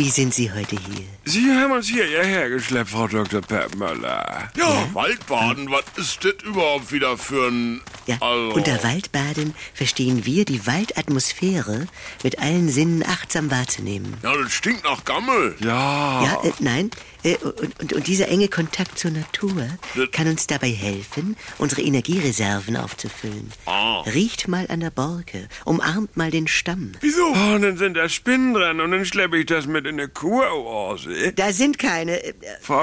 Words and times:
wie 0.00 0.08
sind 0.08 0.32
Sie 0.32 0.50
heute 0.50 0.76
hier? 0.76 1.04
Sie 1.24 1.52
haben 1.52 1.72
uns 1.72 1.88
hierher 1.88 2.48
geschleppt, 2.48 2.88
Frau 2.88 3.06
Dr. 3.06 3.42
Peppmöller. 3.42 4.48
Ja, 4.56 4.88
Waldbaden, 4.94 5.70
was 5.70 5.84
ist 5.96 6.24
das 6.24 6.42
überhaupt 6.42 6.90
wieder 6.90 7.18
für 7.18 7.48
ein... 7.48 7.82
Ja, 8.06 8.16
Also, 8.20 8.54
unter 8.54 8.82
Waldbaden 8.82 9.54
verstehen 9.74 10.24
wir 10.24 10.46
die 10.46 10.66
Waldatmosphäre 10.66 11.86
mit 12.24 12.38
allen 12.38 12.70
Sinnen 12.70 13.04
achtsam 13.06 13.50
wahrzunehmen. 13.50 14.16
ja, 14.22 14.34
das 14.38 14.50
stinkt 14.54 14.84
nach 14.84 15.04
Gammel. 15.04 15.54
Ja. 15.60 16.24
Ja, 16.24 16.40
äh, 16.44 16.52
nein. 16.60 16.90
Äh, 17.22 17.36
und, 17.36 17.78
und, 17.80 17.92
und 17.92 18.06
dieser 18.06 18.28
enge 18.28 18.48
Kontakt 18.48 18.98
zur 18.98 19.10
Natur 19.10 19.66
kann 20.12 20.28
uns 20.28 20.46
dabei 20.46 20.70
helfen, 20.70 21.36
unsere 21.58 21.82
Energiereserven 21.82 22.78
aufzufüllen. 22.78 23.52
Ah. 23.66 24.00
Riecht 24.02 24.48
mal 24.48 24.66
an 24.70 24.80
der 24.80 24.90
Borke, 24.90 25.48
umarmt 25.66 26.16
mal 26.16 26.30
den 26.30 26.48
Stamm. 26.48 26.92
Wieso? 27.02 27.20
Oh, 27.26 27.54
und 27.54 27.62
dann 27.62 27.76
sind 27.76 27.94
da 27.98 28.08
Spinnen 28.08 28.54
dran 28.54 28.80
und 28.80 28.90
dann 28.92 29.04
schleppe 29.04 29.36
ich 29.36 29.44
das 29.46 29.66
mit 29.66 29.86
in 29.86 29.89
eine 29.90 30.08
Kuroase. 30.08 31.32
Da 31.34 31.52
sind 31.52 31.78
keine. 31.78 32.22
äh, 32.22 32.32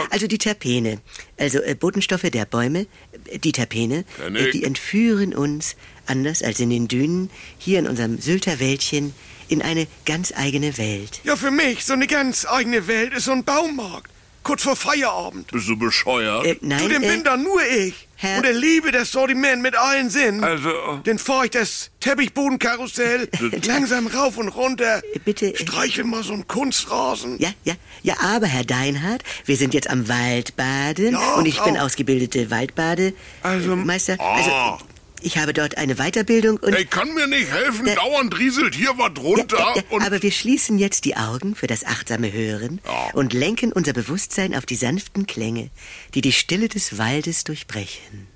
Also 0.09 0.27
die 0.27 0.37
Terpene. 0.37 0.99
Also 1.37 1.59
äh, 1.61 1.75
Botenstoffe 1.75 2.29
der 2.29 2.45
Bäume, 2.45 2.87
äh, 3.29 3.39
die 3.39 3.51
Terpene, 3.51 4.05
Kenn 4.17 4.35
äh, 4.35 4.51
die 4.51 4.63
entführen 4.63 5.33
uns, 5.33 5.75
anders 6.05 6.43
als 6.43 6.59
in 6.59 6.69
den 6.69 6.87
Dünen, 6.87 7.29
hier 7.57 7.79
in 7.79 7.87
unserem 7.87 8.19
Sylter 8.19 8.59
Wäldchen, 8.59 9.13
in 9.49 9.61
eine 9.61 9.87
ganz 10.05 10.33
eigene 10.35 10.77
Welt. 10.77 11.21
Ja, 11.23 11.35
für 11.35 11.51
mich 11.51 11.85
so 11.85 11.93
eine 11.93 12.07
ganz 12.07 12.45
eigene 12.45 12.87
Welt 12.87 13.13
ist 13.13 13.25
so 13.25 13.31
ein 13.31 13.43
Baumarkt. 13.43 14.11
Kurz 14.47 14.63
vor 14.63 14.77
Feierabend. 14.77 15.51
Bist 15.51 15.67
du 15.67 15.77
bescheuert? 15.77 16.45
Äh, 16.45 16.57
nein, 16.61 16.79
Zu 16.79 16.87
dem 16.87 17.03
äh, 17.03 17.07
bin 17.09 17.23
da 17.25 17.35
nur 17.35 17.59
ich. 17.67 18.07
Herr- 18.15 18.37
Und 18.37 18.45
er 18.45 18.53
liebe 18.53 18.93
das 18.93 19.11
Sortiment 19.11 19.61
mit 19.61 19.75
allen 19.75 20.09
Sinnen. 20.09 20.41
Also, 20.41 20.69
Dann 21.03 21.19
fahr 21.19 21.43
ich 21.43 21.51
das 21.51 21.91
Teppichbodenkarussell 21.99 23.29
langsam 23.67 24.07
rauf 24.07 24.37
und 24.37 24.47
runter. 24.47 25.01
Äh, 25.13 25.19
bitte, 25.19 25.53
äh, 25.53 25.57
Streichel 25.57 26.05
mal 26.05 26.23
so 26.23 26.31
einen 26.31 26.47
Kunstrasen. 26.47 27.37
Ja, 27.39 27.49
ja, 27.65 27.73
ja, 28.03 28.15
aber 28.21 28.47
Herr 28.47 28.63
Deinhardt, 28.63 29.23
wir 29.45 29.57
sind 29.57 29.73
jetzt 29.73 29.89
am 29.89 30.07
Waldbaden 30.07 31.11
Ja, 31.11 31.33
und 31.35 31.45
ich 31.45 31.61
bin 31.61 31.75
Frau- 31.75 31.83
ausgebildete 31.85 32.49
Waldbade 32.49 33.13
Also- 33.43 33.75
Meister. 33.75 34.15
Ah. 34.19 34.35
Also 34.37 34.85
ich 35.21 35.37
habe 35.37 35.53
dort 35.53 35.77
eine 35.77 35.95
Weiterbildung 35.95 36.57
und 36.57 36.73
Ey, 36.73 36.85
kann 36.85 37.13
mir 37.13 37.27
nicht 37.27 37.51
helfen, 37.51 37.85
Der- 37.85 37.95
dauernd 37.95 38.37
rieselt 38.37 38.75
hier 38.75 38.91
was 38.97 39.11
ja, 39.15 39.21
runter 39.21 39.57
ja, 39.57 39.75
ja, 39.75 39.81
und... 39.89 40.03
aber 40.03 40.21
wir 40.21 40.31
schließen 40.31 40.77
jetzt 40.79 41.05
die 41.05 41.15
Augen 41.17 41.55
für 41.55 41.67
das 41.67 41.85
achtsame 41.85 42.31
Hören 42.31 42.81
und 43.13 43.33
lenken 43.33 43.71
unser 43.71 43.93
Bewusstsein 43.93 44.55
auf 44.55 44.65
die 44.65 44.75
sanften 44.75 45.27
Klänge, 45.27 45.69
die 46.13 46.21
die 46.21 46.31
Stille 46.33 46.67
des 46.69 46.97
Waldes 46.97 47.43
durchbrechen. 47.43 48.27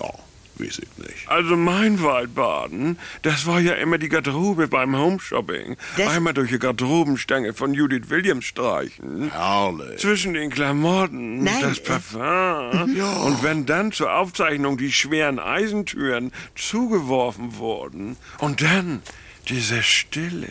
Ja, 0.00 0.10
weiß 0.58 0.78
ich 0.80 0.98
nicht. 1.04 1.28
also 1.28 1.56
mein 1.56 2.02
Waldbaden, 2.02 2.98
das 3.22 3.46
war 3.46 3.60
ja 3.60 3.74
immer 3.74 3.98
die 3.98 4.08
Garderobe 4.08 4.68
beim 4.68 4.96
Homeshopping. 4.96 5.76
Das- 5.96 6.08
Einmal 6.08 6.34
durch 6.34 6.50
die 6.50 6.58
Garderobenstange 6.58 7.54
von 7.54 7.74
Judith 7.74 8.08
Williams 8.10 8.44
streichen. 8.44 9.30
Herrlich. 9.32 10.00
Zwischen 10.00 10.34
den 10.34 10.50
Klamotten, 10.50 11.42
Nein, 11.44 11.54
das 11.62 11.82
Parfum. 11.82 12.20
Und 13.24 13.42
wenn 13.42 13.66
dann 13.66 13.92
zur 13.92 14.14
Aufzeichnung 14.14 14.76
die 14.78 14.92
schweren 14.92 15.38
Eisentüren 15.38 16.32
zugeworfen 16.54 17.56
wurden 17.56 18.16
und 18.38 18.62
dann 18.62 19.02
diese 19.48 19.82
Stille. 19.82 20.48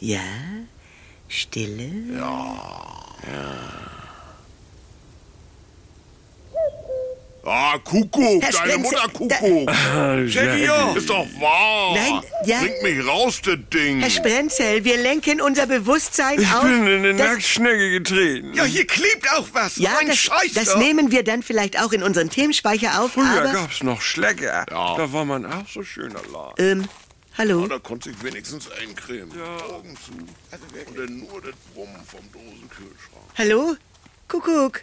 Ja, 0.00 0.20
Stille. 1.28 1.90
Ah, 7.50 7.78
Kuckuck, 7.78 8.42
Herr 8.42 8.52
deine 8.52 8.72
Spencer, 8.72 8.78
Mutter 8.78 9.08
Kuckuck. 9.12 9.70
Jackie, 10.28 10.64
ja. 10.64 10.92
Ist 10.94 11.08
doch 11.08 11.26
wahr. 11.40 11.94
Nein, 11.94 12.20
ja. 12.44 12.60
Bringt 12.60 12.82
mich 12.82 13.06
raus, 13.06 13.40
das 13.42 13.56
Ding. 13.72 14.00
Herr 14.00 14.10
Sprenzel, 14.10 14.84
wir 14.84 14.96
lenken 14.98 15.40
unser 15.40 15.66
Bewusstsein 15.66 16.40
Ich 16.40 16.52
auf. 16.52 16.62
bin 16.62 16.86
in 16.86 16.98
eine 16.98 17.14
Nacktschnecke 17.14 17.90
getreten. 17.90 18.52
Ja, 18.54 18.64
hier 18.64 18.86
klebt 18.86 19.30
auch 19.32 19.46
was. 19.52 19.76
ja, 19.76 19.96
ein 19.98 20.08
das, 20.08 20.18
Scheiß 20.18 20.52
das 20.54 20.64
da. 20.74 20.78
nehmen 20.78 21.10
wir 21.10 21.24
dann 21.24 21.42
vielleicht 21.42 21.80
auch 21.82 21.92
in 21.92 22.02
unseren 22.02 22.28
Themenspeicher 22.30 23.00
auf, 23.02 23.12
Früher 23.12 23.24
aber... 23.40 23.52
gab's 23.52 23.82
noch 23.82 24.00
Schlecker. 24.02 24.66
Ja. 24.70 24.96
Da 24.96 25.12
war 25.12 25.24
man 25.24 25.46
auch 25.46 25.66
so 25.72 25.82
schön 25.82 26.12
allein. 26.14 26.52
Ähm, 26.58 26.88
hallo? 27.38 27.62
Ja, 27.62 27.68
da 27.68 27.78
konnte 27.78 28.10
ich 28.10 28.22
wenigstens 28.22 28.68
eincremen. 28.70 29.30
Ja. 29.38 29.74
Augen 29.74 29.96
zu. 30.04 30.12
Und 30.12 30.98
dann 30.98 31.18
nur 31.18 31.40
das 31.40 31.54
Brummen 31.74 31.96
vom 32.06 32.20
Dosenkühlschrank. 32.32 33.24
Hallo? 33.38 33.76
Kuckuck. 34.28 34.82